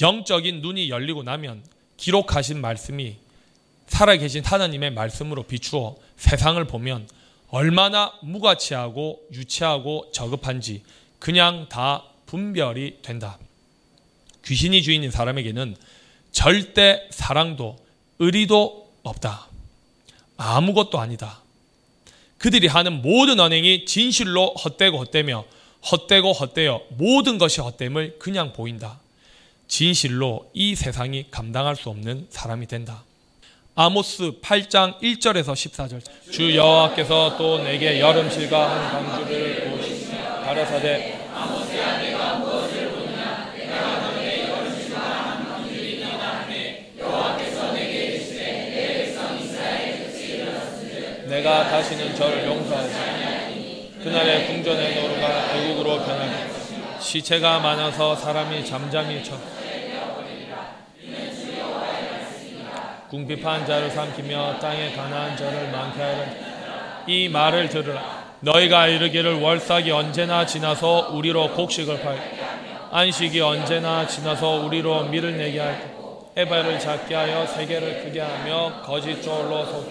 [0.00, 1.62] 영적인 눈이 열리고 나면
[1.96, 3.16] 기록하신 말씀이
[3.86, 7.08] 살아계신 하나님의 말씀으로 비추어 세상을 보면
[7.48, 10.82] 얼마나 무가치하고 유치하고 저급한지
[11.18, 13.38] 그냥 다 분별이 된다.
[14.44, 15.76] 귀신이 주인인 사람에게는
[16.32, 17.76] 절대 사랑도
[18.18, 19.48] 의리도 없다.
[20.36, 21.40] 아무것도 아니다.
[22.38, 25.44] 그들이 하는 모든 언행이 진실로 헛되고 헛되며
[25.90, 29.00] 헛되고 헛되어 모든 것이 헛됨을 그냥 보인다.
[29.68, 33.04] 진실로 이 세상이 감당할 수 없는 사람이 된다.
[33.78, 36.00] 아모스 8장 1절에서 14절.
[36.32, 43.52] 주 여호와께서 또 내게 여름실과 한 강주를 보시며 가라사대 아모스야 내가 무엇을 보느냐?
[43.54, 51.28] 내가 너에게 여름실과 한 강주를 있나다 하매 여호와께서 내게 이르시되 내 백성 이스라엘 끝이 일어났으니
[51.28, 56.32] 내가 다시는 저를 용서하지 그날의 궁전의 노루가 애국으로 변하리
[56.98, 59.36] 시체가 많아서 사람이 잠잠히 쳐
[63.08, 66.24] 궁핍한 자를 삼키며 땅에 가난한 자를 많게 하려
[67.06, 68.26] 이 말을 들으라.
[68.40, 72.18] 너희가 이르기를 월삭이 언제나 지나서 우리로 곡식을 팔
[72.90, 79.64] 안식이 언제나 지나서 우리로 밀을 내게 할고 에바를 작게 하여 세계를 크게 하며 거짓 조로
[79.64, 79.90] 속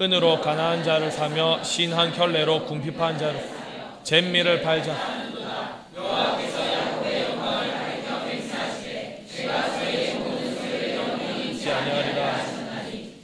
[0.00, 3.40] 은으로 가난한 자를 사며 신한 켤레로 궁핍한 자를
[4.02, 4.94] 잼미를 팔자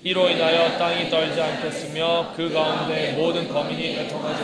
[0.05, 4.43] 이로 인하여 땅이 떨지 않겠으며 그 가운데 모든 거민이 애통하지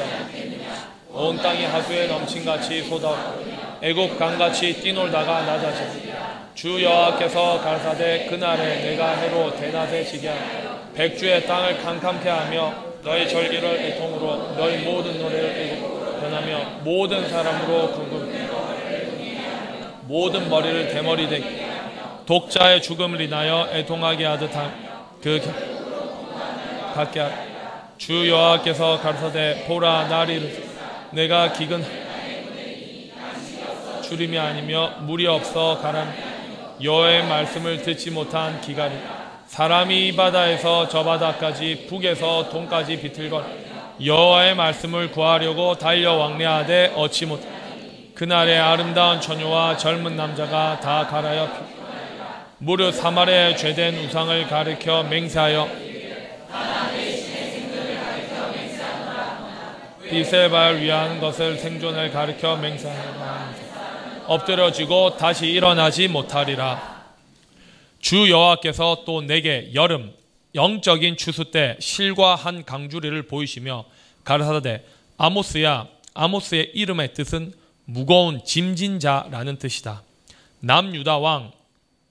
[1.12, 3.34] 않온 땅이 하수에 넘친같이 쏟아
[3.82, 6.12] 애국 강같이 뛰놀다가 낮아지
[6.54, 13.80] 주 여호와께서 가사대 그날에 내가 해로 대낮에 지게 하며 백주의 땅을 캄캄케 하며 너희 절기를
[13.80, 15.80] 애통으로 너희 모든 노래를
[16.20, 18.48] 변하며 모든 사람으로 궁금
[20.02, 21.66] 모든 머리를 대머리 되게
[22.26, 24.87] 독자의 죽음을 인하여 애통하게 하듯 함
[25.22, 25.40] 그
[26.94, 27.26] 갖게
[27.96, 30.64] 주 여호와께서 가르사대 보라 나리를
[31.10, 31.84] 내가 기근
[34.02, 36.12] 주림이 아니며 물이 없어 가람
[36.80, 38.94] 여호와의 말씀을 듣지 못한 기갈이
[39.46, 43.44] 사람이 이 바다에서 저 바다까지 북에서 동까지 비틀건
[44.04, 47.40] 여호와의 말씀을 구하려고 달려 왕래하되 얻지 못
[48.14, 51.77] 그날에 아름다운 처녀와 젊은 남자가 다 갈아여
[52.60, 55.68] 무릇 사마리아에 죄된 우상을 가리켜 맹세하여
[60.10, 63.54] 비세발 위한 것을 생존을 가리켜 맹세하여
[64.26, 66.98] 엎드려지고 다시 일어나지 못하리라.
[68.00, 70.12] 주 여호와께서 또 내게 여름
[70.54, 73.84] 영적인 추수 때 실과 한 강주리를 보이시며
[74.24, 74.82] 가르사대
[75.16, 77.52] 아모스야 아모스의 이름의 뜻은
[77.84, 80.02] 무거운 짐진 자라는 뜻이다.
[80.60, 81.52] 남유다 왕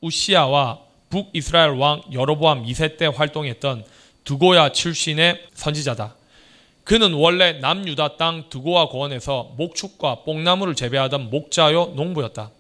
[0.02, 0.80] 우시아와
[1.10, 3.86] 북이스라엘 왕 여로보암 2세 때 활동했던
[4.24, 6.16] 두고야 출신의 선지자다.
[6.84, 12.52] 그는 원래 남유다 땅 두고와 고원에서 목축과 뽕나무를 재배하던 목자요 농부였다.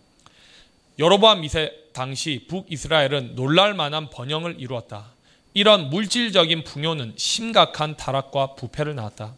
[1.00, 5.12] 여로보암 2세 당시 북이스라엘은 놀랄만한 번영을 이루었다.
[5.54, 9.34] 이런 물질적인 풍요는 심각한 타락과 부패를 낳았다.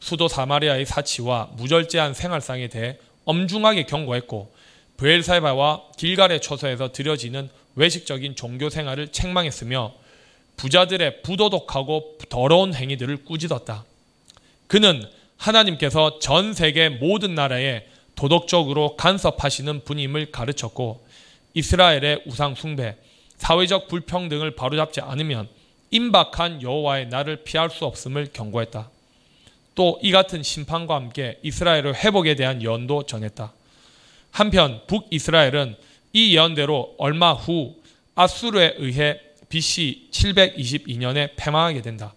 [0.00, 4.52] 수도 사마리아의 사치와 무절제한 생활상에 대해 엄중하게 경고했고
[4.96, 9.94] 브엘사바와 길갈의 처소에서 드려지는 외식적인 종교 생활을 책망했으며
[10.56, 13.84] 부자들의 부도덕하고 더러운 행위들을 꾸짖었다.
[14.66, 15.04] 그는
[15.36, 21.06] 하나님께서 전 세계 모든 나라에 도덕적으로 간섭하시는 분임을 가르쳤고
[21.52, 22.96] 이스라엘의 우상 숭배,
[23.36, 25.48] 사회적 불평등을 바로잡지 않으면
[25.90, 28.90] 임박한 여호와의 날을 피할 수 없음을 경고했다.
[29.74, 33.52] 또 이 같은 심판과 함께 이스라엘의 회복에 대한 연도 전했다.
[34.36, 35.76] 한편 북이스라엘은
[36.12, 37.74] 이 예언대로 얼마 후
[38.14, 39.18] 아수르에 의해
[39.48, 42.12] BC 722년에 패망하게 된다.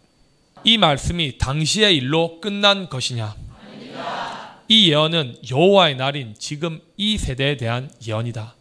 [0.65, 3.33] 이 말씀이 당시의 일로 끝난 것이냐?
[4.67, 8.53] 이 예언은 여호와의 날인 지금 이 세대에 대한 예언이다.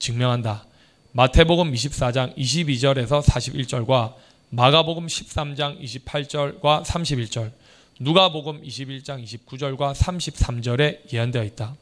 [0.00, 0.64] 증명한다.
[1.12, 4.14] 마태복음 24장 22절에서 41절과
[4.50, 7.52] 마가복음 13장 28절과 31절,
[8.00, 11.76] 누가복음 21장 29절과 33절에 예언되어 있다.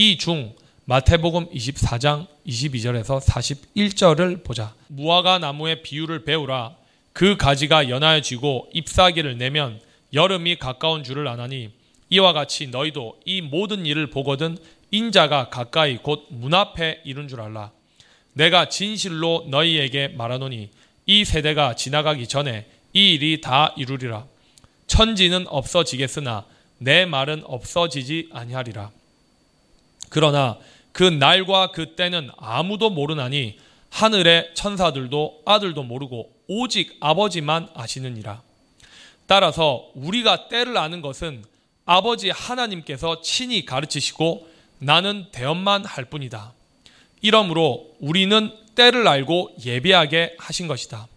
[0.00, 4.72] 이 중 마태복음 24장 22절에서 41절을 보자.
[4.86, 6.76] 무화과 나무의 비유를 배우라.
[7.12, 9.80] 그 가지가 연하여지고 잎사귀를 내면
[10.14, 11.70] 여름이 가까운 줄을 아나니
[12.10, 14.56] 이와 같이 너희도 이 모든 일을 보거든
[14.92, 17.72] 인자가 가까이 곧 문 앞에 이른 줄 알라.
[18.34, 20.70] 내가 진실로 너희에게 말하노니
[21.06, 24.26] 이 세대가 지나가기 전에 이 일이 다 이루리라.
[24.86, 26.44] 천지는 없어지겠으나
[26.78, 28.92] 내 말은 없어지지 아니하리라.
[30.10, 30.58] 그러나
[30.92, 33.58] 그 날과 그 때는 아무도 모르나니
[33.90, 38.42] 하늘의 천사들도 아들도 모르고 오직 아버지만 아시느니라.
[39.26, 41.44] 따라서 우리가 때를 아는 것은
[41.84, 44.48] 아버지 하나님께서 친히 가르치시고
[44.78, 46.52] 나는 대언만 할 뿐이다.
[47.20, 51.08] 이러므로 우리는 때를 알고 예비하게 하신 것이다.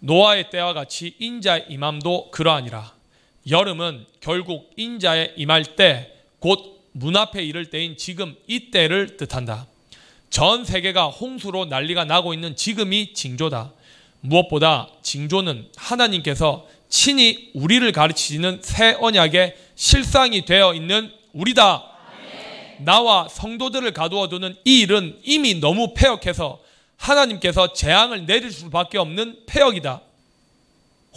[0.00, 2.94] 노아의 때와 같이 인자의 임함도 그러하니라.
[3.50, 9.66] 여름은 결국 인자에 임할 때 곧 문 앞에 이를 때인 지금 이 때를 뜻한다.
[10.30, 13.72] 전 세계가 홍수로 난리가 나고 있는 지금이 징조다.
[14.20, 21.84] 무엇보다 징조는 하나님께서 친히 우리를 가르치는 새 언약의 실상이 되어 있는 우리다.
[22.78, 26.60] 나와 성도들을 가두어 두는 이 일은 이미 너무 폐역해서
[26.96, 30.00] 하나님께서 재앙을 내릴 수밖에 없는 폐역이다.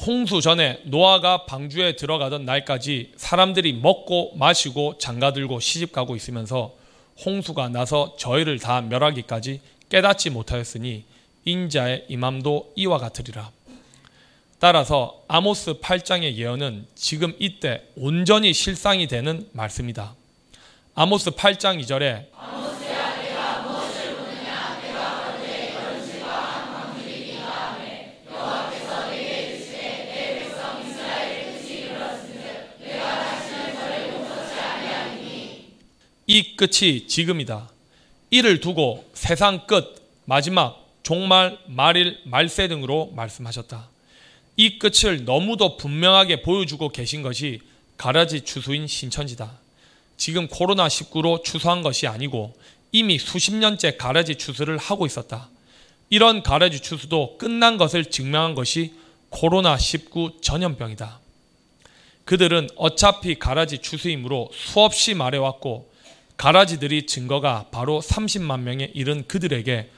[0.06, 6.74] 홍수 전에 노아가 방주에 들어가던 날까지 사람들이 먹고 마시고 장가들고 시집가고 있으면서
[7.26, 11.04] 홍수가 나서 저희를 다 멸하기까지 깨닫지 못하였으니
[11.44, 13.52] 인자의 임함도 이와 같으리라.
[14.60, 20.16] 따라서 아모스 8장의 예언은 지금 이때 온전히 실상이 되는 말씀이다.
[20.96, 22.69] 아모스 8장 2절에
[36.32, 37.72] 이 끝이 지금이다.
[38.30, 43.90] 이를 두고 세상 끝, 마지막, 종말, 말일, 말세 등으로 말씀하셨다.
[44.56, 47.62] 이 끝을 너무도 분명하게 보여주고 계신 것이
[47.98, 49.58] 가라지 추수인 신천지다.
[50.18, 52.56] 지금 코로나19로 추수한 것이 아니고
[52.92, 55.50] 이미 수십 년째 가라지 추수를 하고 있었다.
[56.12, 58.94] 이런 가라지 추수도 끝난 것을 증명한 것이
[59.32, 61.22] 코로나19 전염병이다.
[62.26, 65.89] 그들은 어차피 가라지 추수이므로 수없이 말해왔고
[66.40, 69.90] 가라지들이 증거가 바로 30만 명에 이른 그들에게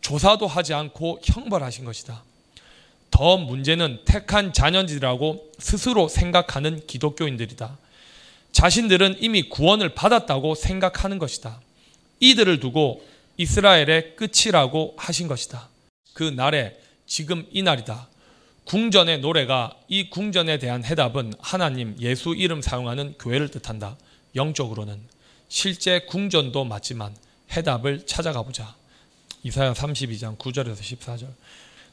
[0.00, 2.24] 조사도 하지 않고 형벌하신 것이다.
[3.10, 7.76] 더 문제는 택한 자녀들이라고 스스로 생각하는 기독교인들이다.
[8.52, 11.60] 자신들은 이미 구원을 받았다고 생각하는 것이다.
[12.20, 15.68] 이들을 두고 이스라엘의 끝이라고 하신 것이다.
[16.14, 18.08] 그 날에 지금 이 날이다.
[18.64, 23.98] 궁전의 노래가 이 궁전에 대한 해답은 하나님 예수 이름 사용하는 교회를 뜻한다.
[24.34, 25.12] 영적으로는.
[25.52, 27.14] 실제 궁전도 맞지만
[27.54, 28.74] 해답을 찾아가 보자.
[29.42, 31.26] 이사야 32장 9절에서 14절.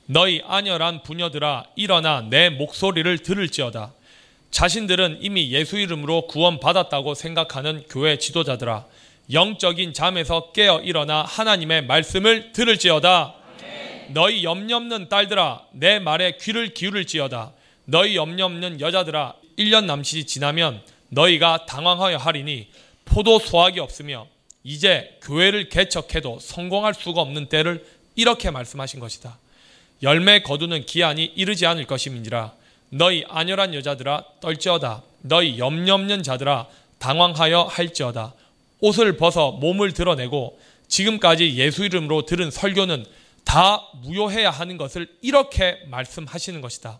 [0.05, 3.91] 너희 안열한 부녀들아 일어나 내 목소리를 들을지어다.
[4.49, 8.85] 자신들은 이미 예수 이름으로 구원받았다고 생각하는 교회 지도자들아
[9.33, 13.35] 영적인 잠에서 깨어 일어나 하나님의 말씀을 들을지어다.
[14.13, 17.51] 너희 염려 없는 딸들아 내 말에 귀를 기울일지어다.
[17.83, 22.69] 너희 염려 없는 여자들아 1년 남짓이 지나면 너희가 당황하여 하리니
[23.09, 24.27] 포도 수확이 없으며
[24.63, 27.85] 이제 교회를 개척해도 성공할 수가 없는 때를
[28.15, 29.37] 이렇게 말씀하신 것이다.
[30.03, 32.53] 열매 거두는 기한이 이르지 않을 것임이니라.
[32.89, 35.03] 너희 안열한 여자들아 떨지어다.
[35.21, 36.67] 너희 염려 없는 자들아
[36.99, 38.33] 당황하여 할지어다.
[38.79, 43.05] 옷을 벗어 몸을 드러내고 지금까지 예수 이름으로 들은 설교는
[43.43, 46.99] 다 무효해야 하는 것을 이렇게 말씀하시는 것이다.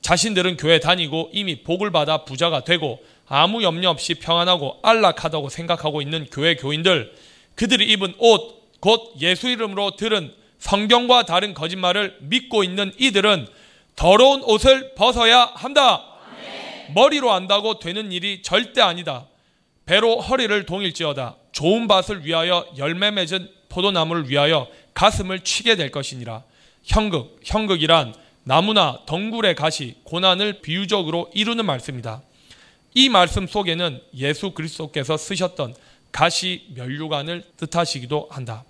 [0.00, 6.26] 자신들은 교회 다니고 이미 복을 받아 부자가 되고 아무 염려 없이 평안하고 안락하다고 생각하고 있는
[6.30, 7.14] 교회 교인들,
[7.54, 13.46] 그들이 입은 옷, 곧 예수 이름으로 들은 성경과 다른 거짓말을 믿고 있는 이들은
[13.96, 16.04] 더러운 옷을 벗어야 한다.
[16.94, 19.26] 머리로 안다고 되는 일이 절대 아니다.
[19.86, 21.36] 배로 허리를 동일지어다.
[21.52, 26.42] 좋은 밭을 위하여 열매 맺은 포도나무를 위하여 가슴을 치게 될 것이니라.
[26.84, 28.14] 형극, 형극이란
[28.44, 32.22] 나무나 덩굴의 가시, 고난을 비유적으로 이루는 말씀이다.
[32.94, 35.74] 이 말씀 속에는 예수 그리스도께서 쓰셨던
[36.12, 38.64] 가시 면류관을 뜻하시기도 한다.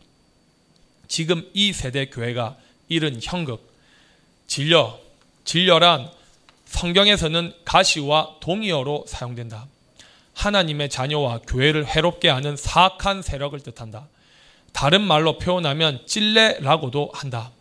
[1.08, 2.56] 지금 이 세대 교회가
[2.88, 3.70] 이른 형극,
[4.46, 4.98] 진려,
[5.44, 6.10] 진려란
[6.64, 9.66] 성경에서는 가시와 동의어로 사용된다.
[10.32, 14.08] 하나님의 자녀와 교회를 해롭게 하는 사악한 세력을 뜻한다.
[14.72, 17.52] 다른 말로 표현하면 찔레라고도 한다.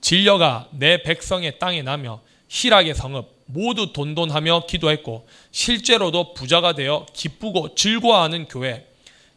[0.00, 8.46] 진려가 내 백성의 땅에 나며 희락의 성읍, 모두 돈돈하며 기도했고 실제로도 부자가 되어 기쁘고 즐거워하는
[8.48, 8.86] 교회,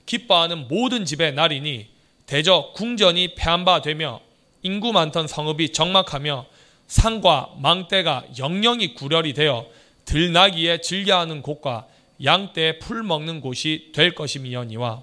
[0.05, 1.87] 기뻐하는 모든 집의 날이니
[2.25, 4.21] 대저 궁전이 폐한바 되며
[4.61, 6.45] 인구 많던 성읍이 적막하며
[6.87, 9.67] 산과 망대가 영영이 구렬이 되어
[10.05, 11.87] 들나기에 즐겨하는 곳과
[12.23, 15.01] 양떼에 풀 먹는 곳이 될 것이미여니와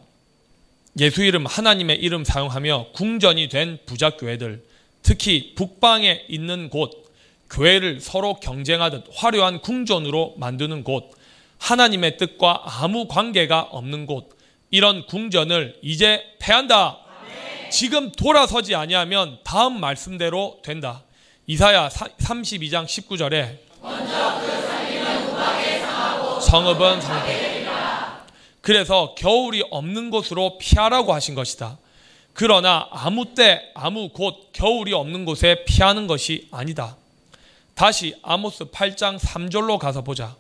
[0.99, 4.65] 예수 이름 하나님의 이름 사용하며 궁전이 된 부자 교회들
[5.03, 7.00] 특히 북방에 있는 곳
[7.51, 11.11] 교회를 서로 경쟁하듯 화려한 궁전으로 만드는 곳,
[11.59, 14.39] 하나님의 뜻과 아무 관계가 없는 곳,
[14.71, 16.99] 이런 궁전을 이제 패한다.
[17.71, 21.03] 지금 돌아서지 아니하면 다음 말씀대로 된다.
[21.47, 23.59] 이사야 32장 19절에
[26.41, 27.51] 성읍은 성패.
[28.61, 31.79] 그래서 겨울이 없는 곳으로 피하라고 하신 것이다.
[32.33, 36.97] 그러나 아무 때, 아무 곳, 겨울이 없는 곳에 피하는 것이 아니다.
[37.81, 40.37] 다시 아모스 8장 3절로 가서 보자.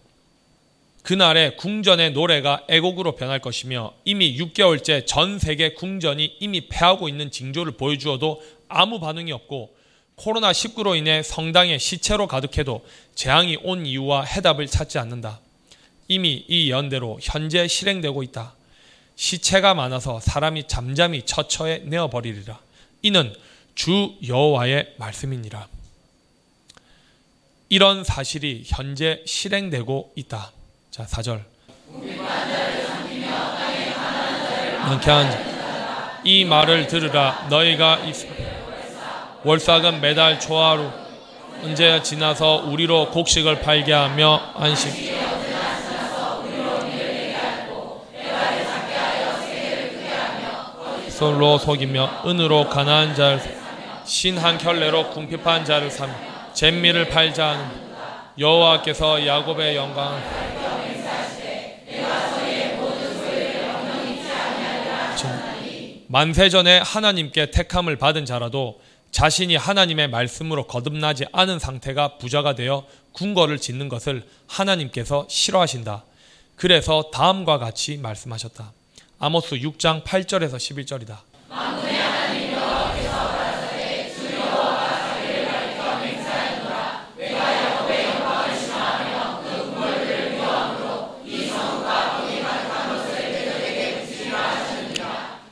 [1.04, 7.78] 그날의 궁전의 노래가 애곡으로 변할 것이며 이미 6개월째 전 세계 궁전이 이미 패하고 있는 징조를
[7.78, 9.74] 보여주어도 아무 반응이 없고
[10.16, 12.84] 코로나19로 인해 성당에 시체로 가득해도
[13.14, 15.40] 재앙이 온 이유와 해답을 찾지 않는다.
[16.08, 18.52] 이미 이 연대로 현재 실행되고 있다.
[19.16, 22.60] 시체가 많아서 사람이 잠잠히 처처에 내어버리리라.
[23.00, 23.34] 이는
[23.74, 25.69] 주 여호와의 말씀이니라.
[27.72, 30.50] 이런 사실이 현재 실행되고 있다.
[30.90, 31.40] 자, 4절.
[34.88, 38.00] 명쾌한 이 말을 들으라 너희가
[39.44, 40.90] 월삭은 매달 초하루
[41.62, 44.92] 언제 지나서 우리로 곡식을 팔게 하며 안식
[51.08, 53.40] 솔로 속이며 은으로 가난한 자를
[54.04, 57.70] 신한 켤레로 궁핍한 자를 사며 잼미를 팔자
[58.38, 60.20] 여호와께서 야곱의 영광을
[66.08, 68.80] 만세전에 하나님께 택함을 받은 자라도
[69.12, 76.04] 자신이 하나님의 말씀으로 거듭나지 않은 상태가 부자가 되어 궁궐을 짓는 것을 하나님께서 싫어하신다.
[76.56, 78.72] 그래서 다음과 같이 말씀하셨다.
[79.18, 81.99] 아모스 6장 8절에서 11절이다.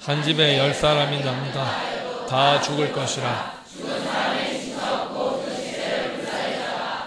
[0.09, 1.66] 한 집에 열 사람이 남다.
[2.26, 3.59] 다 죽을 것이라.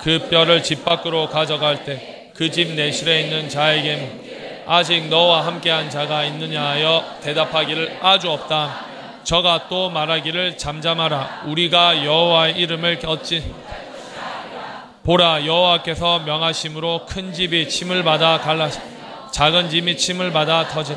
[0.04, 6.26] 그 뼈를 집 밖으로 가져갈 때 그 집 내실에 있는 자에게 아직 너와 함께한 자가
[6.26, 8.86] 있느냐 하여 대답하기를 아주 없다.
[9.24, 11.46] 저가 또 말하기를 잠잠하라.
[11.48, 13.44] 우리가 여호와의 이름을 어찌
[15.04, 18.70] 보라 여호와께서 명하심으로 큰 집이 침을 받아 갈라
[19.32, 20.96] 작은 집이 침을 받아 터진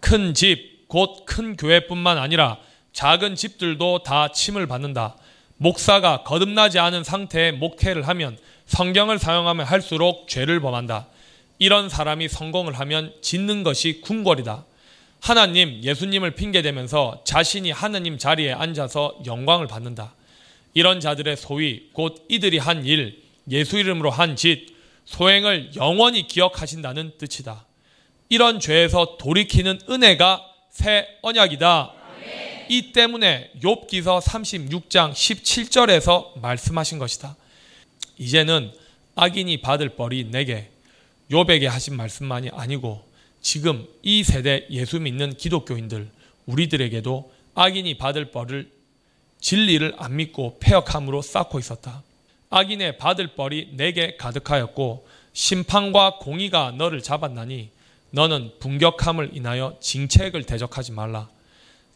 [0.00, 2.58] 큰 집, 곧 큰 교회뿐만 아니라
[2.92, 5.16] 작은 집들도 다 침을 받는다.
[5.56, 8.36] 목사가 거듭나지 않은 상태의 목회를 하면
[8.66, 11.06] 성경을 사용하면 할수록 죄를 범한다.
[11.58, 14.66] 이런 사람이 성공을 하면 짓는 것이 궁궐이다.
[15.22, 20.14] 하나님, 예수님을 핑계대면서 자신이 하나님 자리에 앉아서 영광을 받는다.
[20.74, 24.66] 이런 자들의 소위 곧 이들이 한 일, 예수 이름으로 한 짓,
[25.06, 27.64] 소행을 영원히 기억하신다는 뜻이다.
[28.28, 31.92] 이런 죄에서 돌이키는 은혜가 새 언약이다.
[32.70, 37.36] 이 때문에 욥기서 36장 17절에서 말씀하신 것이다.
[38.16, 38.72] 이제는
[39.14, 40.70] 악인이 받을 벌이 내게
[41.30, 43.04] 욥에게 하신 말씀만이 아니고
[43.42, 46.08] 지금 이 세대 예수 믿는 기독교인들
[46.46, 48.70] 우리들에게도 악인이 받을 벌을
[49.40, 52.02] 진리를 안 믿고 폐역함으로 쌓고 있었다.
[52.48, 57.70] 악인의 받을 벌이 내게 가득하였고 심판과 공의가 너를 잡았나니
[58.12, 61.28] 너는 분격함을 인하여 징책을 대적하지 말라.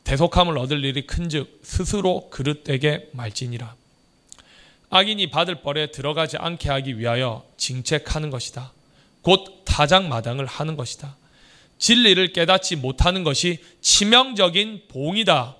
[0.05, 3.75] 대속함을 얻을 일이 큰즉 스스로 그릇되게 말지니라.
[4.89, 8.73] 악인이 받을 벌에 들어가지 않게 하기 위하여 징책하는 것이다.
[9.23, 11.17] 곧 타작마당을 하는 것이다.
[11.79, 15.57] 진리를 깨닫지 못하는 것이 치명적인 봉이다.